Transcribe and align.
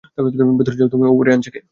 ভেতরে 0.57 0.77
যাও 0.79 0.91
তুমি,- 0.93 1.05
ওরে 1.11 1.31
আনছে 1.35 1.49
কে? 1.51 1.61